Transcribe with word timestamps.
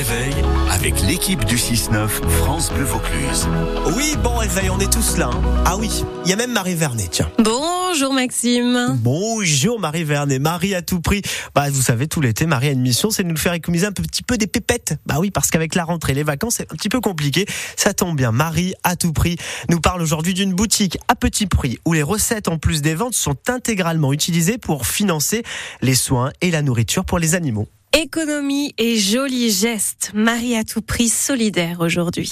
réveil 0.00 0.32
avec 0.70 1.02
l'équipe 1.02 1.44
du 1.44 1.56
6-9 1.56 2.08
France 2.08 2.72
Bleu 2.72 2.84
Vaucluse. 2.84 3.46
Oui, 3.94 4.14
bon 4.24 4.34
réveil, 4.36 4.70
on 4.70 4.78
est 4.80 4.90
tous 4.90 5.18
là. 5.18 5.28
hein. 5.30 5.62
Ah 5.66 5.76
oui, 5.76 5.90
il 6.24 6.30
y 6.30 6.32
a 6.32 6.36
même 6.36 6.52
Marie 6.52 6.74
Vernet, 6.74 7.08
tiens. 7.10 7.30
Bonjour 7.38 8.14
Maxime. 8.14 8.96
Bonjour 9.02 9.78
Marie 9.78 10.04
Vernet, 10.04 10.38
Marie 10.38 10.74
à 10.74 10.80
tout 10.80 11.02
prix. 11.02 11.20
Bah 11.54 11.68
vous 11.68 11.82
savez, 11.82 12.08
tout 12.08 12.22
l'été, 12.22 12.46
Marie 12.46 12.68
a 12.68 12.70
une 12.70 12.80
mission, 12.80 13.10
c'est 13.10 13.24
de 13.24 13.28
nous 13.28 13.36
faire 13.36 13.52
économiser 13.52 13.86
un 13.86 13.92
petit 13.92 14.22
peu 14.22 14.38
des 14.38 14.46
pépettes. 14.46 14.94
Bah 15.04 15.16
oui, 15.18 15.30
parce 15.30 15.50
qu'avec 15.50 15.74
la 15.74 15.84
rentrée, 15.84 16.14
les 16.14 16.22
vacances, 16.22 16.54
c'est 16.56 16.72
un 16.72 16.76
petit 16.76 16.88
peu 16.88 17.00
compliqué. 17.02 17.44
Ça 17.76 17.92
tombe 17.92 18.16
bien, 18.16 18.32
Marie 18.32 18.72
à 18.84 18.96
tout 18.96 19.12
prix 19.12 19.36
nous 19.68 19.80
parle 19.80 20.00
aujourd'hui 20.00 20.32
d'une 20.32 20.54
boutique 20.54 20.96
à 21.08 21.14
petit 21.14 21.46
prix 21.46 21.78
où 21.84 21.92
les 21.92 22.02
recettes 22.02 22.48
en 22.48 22.56
plus 22.56 22.80
des 22.80 22.94
ventes 22.94 23.12
sont 23.12 23.36
intégralement 23.48 24.14
utilisées 24.14 24.56
pour 24.56 24.86
financer 24.86 25.42
les 25.82 25.94
soins 25.94 26.32
et 26.40 26.50
la 26.50 26.62
nourriture 26.62 27.04
pour 27.04 27.18
les 27.18 27.34
animaux. 27.34 27.68
Économie 27.92 28.72
et 28.78 28.96
jolis 28.96 29.50
gestes. 29.50 30.12
Marie 30.14 30.54
à 30.54 30.62
tout 30.62 30.80
prix 30.80 31.08
solidaire 31.08 31.80
aujourd'hui. 31.80 32.30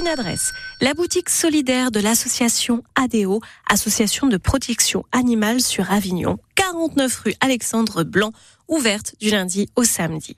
Une 0.00 0.08
adresse, 0.08 0.52
la 0.80 0.94
boutique 0.94 1.28
solidaire 1.28 1.90
de 1.90 2.00
l'association 2.00 2.82
ADO, 2.94 3.42
Association 3.68 4.28
de 4.28 4.38
protection 4.38 5.04
animale 5.12 5.60
sur 5.60 5.92
Avignon, 5.92 6.38
49 6.54 7.18
rue 7.18 7.34
Alexandre 7.40 8.02
Blanc, 8.02 8.32
ouverte 8.70 9.14
du 9.20 9.30
lundi 9.30 9.68
au 9.76 9.84
samedi. 9.84 10.36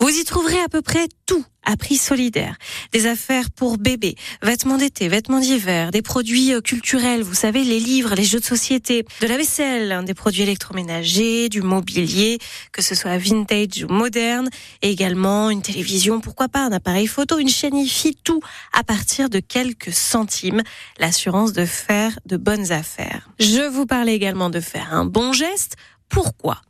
Vous 0.00 0.08
y 0.08 0.24
trouverez 0.24 0.58
à 0.60 0.68
peu 0.68 0.82
près 0.82 1.06
tout 1.26 1.44
à 1.66 1.76
prix 1.76 1.96
solidaire. 1.96 2.56
Des 2.92 3.06
affaires 3.06 3.50
pour 3.50 3.78
bébés, 3.78 4.16
vêtements 4.42 4.76
d'été, 4.76 5.08
vêtements 5.08 5.40
d'hiver, 5.40 5.90
des 5.90 6.02
produits 6.02 6.52
euh, 6.52 6.60
culturels, 6.60 7.22
vous 7.22 7.34
savez, 7.34 7.64
les 7.64 7.80
livres, 7.80 8.14
les 8.14 8.24
jeux 8.24 8.40
de 8.40 8.44
société, 8.44 9.06
de 9.22 9.26
la 9.26 9.38
vaisselle, 9.38 9.92
hein, 9.92 10.02
des 10.02 10.12
produits 10.12 10.42
électroménagers, 10.42 11.48
du 11.48 11.62
mobilier, 11.62 12.38
que 12.72 12.82
ce 12.82 12.94
soit 12.94 13.16
vintage 13.16 13.84
ou 13.88 13.92
moderne, 13.92 14.50
et 14.82 14.90
également 14.90 15.48
une 15.48 15.62
télévision, 15.62 16.20
pourquoi 16.20 16.48
pas, 16.48 16.66
un 16.66 16.72
appareil 16.72 17.06
photo, 17.06 17.38
une 17.38 17.48
chaîne 17.48 17.76
IFI, 17.76 18.14
tout 18.22 18.40
à 18.72 18.84
partir 18.84 19.04
de 19.22 19.40
quelques 19.40 19.92
centimes. 19.92 20.62
L'assurance 20.98 21.52
de 21.52 21.64
faire 21.64 22.18
de 22.26 22.36
bonnes 22.36 22.72
affaires. 22.72 23.30
Je 23.38 23.66
vous 23.68 23.86
parlais 23.86 24.14
également 24.14 24.50
de 24.50 24.60
faire 24.60 24.92
un 24.92 25.04
bon 25.04 25.32
geste. 25.32 25.76
Pourquoi? 26.08 26.60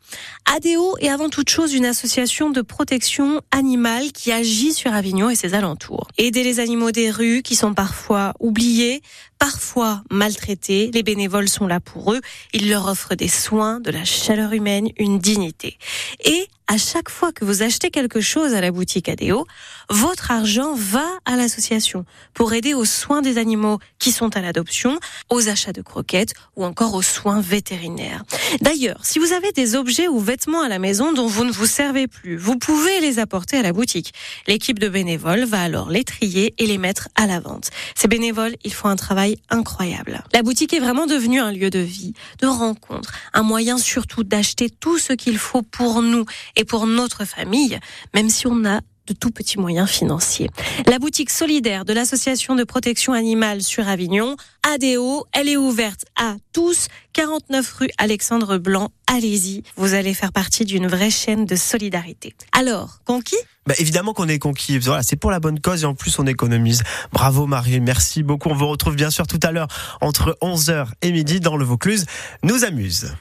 ADO 0.45 0.97
est 1.01 1.09
avant 1.09 1.29
toute 1.29 1.48
chose 1.48 1.75
une 1.75 1.87
association 1.87 2.51
de 2.51 2.61
protection 2.61 3.41
animale 3.51 4.12
qui 4.12 4.33
agit 4.33 4.73
sur 4.73 4.93
Avignon 4.93 5.31
et 5.31 5.37
ses 5.37 5.55
alentours. 5.55 6.09
Aider 6.19 6.43
les 6.43 6.61
animaux 6.61 6.91
des 6.91 7.11
rues 7.11 7.43
qui 7.43 7.56
sont 7.56 7.75
parfois 7.75 8.34
oubliés, 8.41 9.03
parfois 9.39 10.03
maltraités, 10.11 10.91
les 10.93 11.03
bénévoles 11.03 11.48
sont 11.48 11.67
là 11.67 11.81
pour 11.81 12.12
eux, 12.12 12.21
ils 12.53 12.69
leur 12.69 12.89
offrent 12.89 13.15
des 13.15 13.29
soins, 13.29 13.81
de 13.81 13.91
la 13.91 14.05
chaleur 14.05 14.53
humaine, 14.53 14.89
une 14.97 15.19
dignité. 15.19 15.79
Et 16.25 16.49
à 16.67 16.78
chaque 16.78 17.11
fois 17.11 17.31
que 17.31 17.45
vous 17.45 17.62
achetez 17.62 17.91
quelque 17.91 18.23
chose 18.23 18.55
à 18.55 18.61
la 18.62 18.71
boutique 18.71 19.11
ADO, 19.11 19.47
votre 19.91 20.31
argent 20.31 20.75
va 20.75 21.06
à 21.27 21.37
l'association 21.37 22.06
pour 22.33 22.55
aider 22.55 22.73
aux 22.73 22.87
soins 22.87 23.21
des 23.21 23.37
animaux 23.37 23.78
qui 23.99 24.12
sont 24.12 24.34
à 24.34 24.41
l'adoption, 24.41 24.99
aux 25.28 25.49
achats 25.49 25.75
de 25.75 25.83
croquettes 25.83 26.33
ou 26.56 26.65
encore 26.65 26.95
aux 26.95 27.03
soins 27.03 27.43
vétérinaires. 27.43 28.25
D'ailleurs, 28.62 29.05
si 29.05 29.19
vous 29.19 29.34
avez 29.34 29.53
des 29.53 29.77
ou 30.08 30.19
vêtements 30.19 30.62
à 30.62 30.69
la 30.69 30.78
maison 30.78 31.12
dont 31.12 31.27
vous 31.27 31.44
ne 31.44 31.52
vous 31.52 31.66
servez 31.66 32.06
plus, 32.06 32.36
vous 32.36 32.56
pouvez 32.56 33.00
les 33.00 33.19
apporter 33.19 33.56
à 33.56 33.62
la 33.62 33.72
boutique. 33.72 34.12
L'équipe 34.47 34.78
de 34.78 34.88
bénévoles 34.88 35.44
va 35.44 35.60
alors 35.62 35.91
les 35.91 36.05
trier 36.05 36.55
et 36.58 36.66
les 36.66 36.78
mettre 36.78 37.08
à 37.14 37.27
la 37.27 37.41
vente. 37.41 37.70
Ces 37.94 38.08
bénévoles, 38.08 38.55
ils 38.64 38.72
font 38.72 38.88
un 38.88 38.97
travail 38.97 39.36
incroyable. 39.50 40.22
La 40.32 40.42
boutique 40.42 40.72
est 40.72 40.80
vraiment 40.80 41.06
devenue 41.06 41.41
un 41.41 41.52
lieu 41.52 41.70
de 41.70 41.78
vie, 41.78 42.14
de 42.41 42.47
rencontre, 42.47 43.12
un 43.32 43.42
moyen 43.42 43.78
surtout 43.78 44.25
d'acheter 44.25 44.70
tout 44.70 44.98
ce 44.98 45.12
qu'il 45.12 45.38
faut 45.38 45.62
pour 45.62 46.02
nous 46.02 46.25
et 46.56 46.64
pour 46.64 46.86
notre 46.86 47.25
famille, 47.25 47.78
même 48.14 48.30
si 48.30 48.47
on 48.47 48.64
a 48.64 48.80
de 49.06 49.14
tout 49.14 49.30
petits 49.30 49.58
moyens 49.58 49.88
financiers. 49.88 50.50
La 50.86 50.98
boutique 50.98 51.30
solidaire 51.30 51.84
de 51.84 51.92
l'association 51.92 52.55
de 52.55 52.64
protection 52.64 53.12
animale 53.12 53.62
sur 53.62 53.86
Avignon, 53.88 54.36
ADO, 54.62 55.27
elle 55.33 55.48
est 55.48 55.56
ouverte 55.56 56.05
à 56.16 56.36
tous, 56.53 56.88
49 57.12 57.72
rue 57.72 57.91
Alexandre 57.98 58.59
Blanc. 58.59 58.91
Allez-y, 59.06 59.62
vous 59.76 59.94
allez 59.94 60.14
faire 60.14 60.32
partie 60.32 60.64
d'une 60.64 60.87
vraie 60.87 61.10
chaîne 61.10 61.44
de 61.44 61.56
solidarité. 61.56 62.34
Alors, 62.53 63.00
conquis? 63.04 63.37
Bah 63.66 63.75
évidemment 63.78 64.12
qu'on 64.12 64.28
est 64.28 64.38
conquis. 64.38 64.78
C'est 65.03 65.16
pour 65.16 65.31
la 65.31 65.41
bonne 65.41 65.60
cause 65.60 65.84
et 65.84 65.87
en 65.87 65.94
plus 65.94 66.19
on 66.19 66.26
économise. 66.26 66.82
Bravo 67.12 67.47
Marie, 67.47 67.81
merci 67.81 68.22
beaucoup. 68.22 68.50
On 68.50 68.54
vous 68.54 68.69
retrouve 68.69 68.94
bien 68.94 69.10
sûr 69.10 69.26
tout 69.26 69.41
à 69.43 69.53
l'heure 69.53 69.69
entre 70.00 70.37
11h 70.43 70.88
et 71.00 71.12
midi 71.12 71.41
dans 71.41 71.56
le 71.56 71.64
Vaucluse. 71.64 72.04
Nous 72.43 72.64
amuse. 72.64 73.14